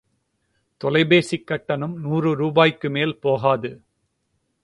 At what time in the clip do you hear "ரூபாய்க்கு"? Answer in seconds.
2.35-2.89